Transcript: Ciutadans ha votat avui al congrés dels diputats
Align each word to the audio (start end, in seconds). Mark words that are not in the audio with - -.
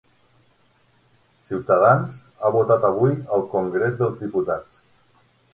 Ciutadans 1.49 2.17
ha 2.47 2.51
votat 2.57 2.89
avui 2.91 3.15
al 3.37 3.47
congrés 3.55 4.01
dels 4.03 4.21
diputats 4.27 4.85